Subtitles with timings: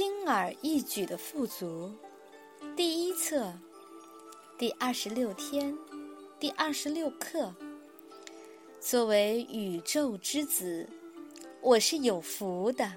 [0.00, 1.92] 轻而易举的富足，
[2.74, 3.52] 第一册，
[4.56, 5.76] 第二十六天，
[6.38, 7.54] 第二十六课。
[8.80, 10.88] 作为宇宙之子，
[11.60, 12.90] 我是有福的。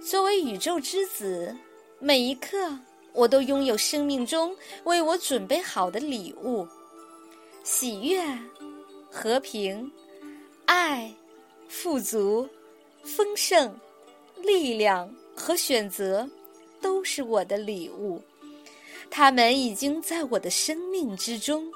[0.00, 1.54] 作为宇宙之子，
[1.98, 2.56] 每一刻
[3.12, 6.66] 我都拥有生命中为我准备好的礼物：
[7.62, 8.24] 喜悦、
[9.10, 9.92] 和平、
[10.64, 11.14] 爱、
[11.68, 12.48] 富足、
[13.04, 13.78] 丰盛。
[14.42, 16.28] 力量和选择
[16.80, 18.22] 都是我的礼物，
[19.10, 21.72] 他们已经在我的生命之中。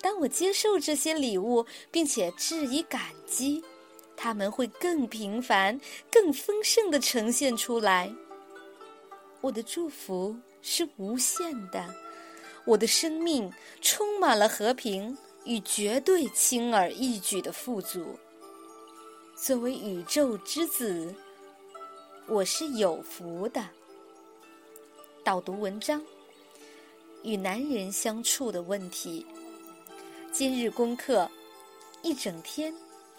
[0.00, 3.62] 当我接受这些礼物，并且致以感激，
[4.16, 5.78] 他们会更平凡、
[6.10, 8.12] 更丰盛的呈现出来。
[9.40, 11.94] 我的祝福是无限的，
[12.64, 18.18] 我的生命充满了和平与绝对轻而易举的富足。
[19.34, 21.14] 作为宇宙之子。
[22.30, 23.60] 我是有福的。
[25.24, 26.00] 导读文章：
[27.24, 29.26] 与男人相处的问题。
[30.30, 31.28] 今日功课：
[32.02, 32.72] 一整天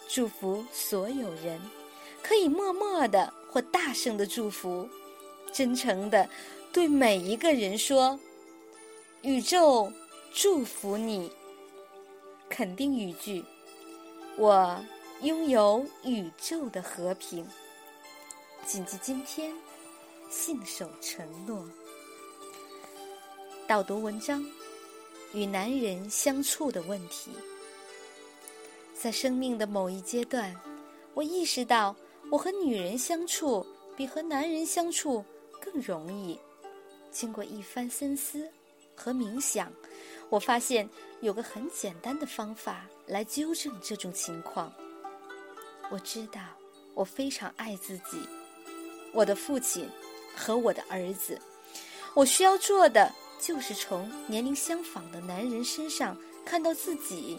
[0.08, 1.60] 祝福所有人，
[2.22, 4.88] 可以默默的或大声的祝福，
[5.52, 6.26] 真诚的
[6.72, 8.18] 对每一个人说
[9.20, 9.92] ：“宇宙
[10.32, 11.30] 祝福你。”
[12.48, 13.44] 肯定语句：
[14.38, 14.82] 我
[15.20, 17.46] 拥有宇宙的和平。
[18.64, 19.52] 谨记今天，
[20.30, 21.68] 信守承诺。
[23.66, 24.44] 导读文章：
[25.34, 27.32] 与男人相处的问题。
[28.94, 30.54] 在生命的某一阶段，
[31.12, 31.94] 我意识到
[32.30, 35.24] 我和女人相处比和男人相处
[35.60, 36.38] 更容易。
[37.10, 38.48] 经过一番深思
[38.94, 39.72] 和冥想，
[40.30, 40.88] 我发现
[41.20, 44.72] 有个很简单的方法来纠正这种情况。
[45.90, 46.40] 我知道
[46.94, 48.20] 我非常爱自己。
[49.12, 49.88] 我的父亲
[50.34, 51.38] 和我的儿子，
[52.14, 57.38] 我需要做的就是从年龄相仿的男人身上看到自己，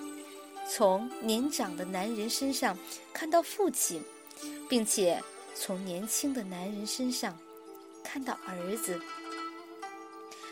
[0.69, 2.77] 从年长的男人身上
[3.11, 4.03] 看到父亲，
[4.69, 5.21] 并且
[5.55, 7.37] 从年轻的男人身上
[8.03, 8.99] 看到儿子。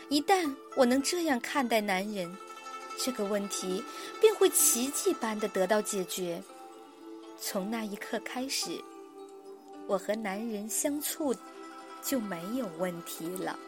[0.08, 2.36] 一旦我能这样看待男人，
[2.98, 3.82] 这个问题
[4.20, 6.42] 便会奇迹般的得到解决。
[7.40, 8.82] 从那一刻开始。
[9.86, 11.34] 我和男人相处
[12.02, 13.58] 就没有问题了。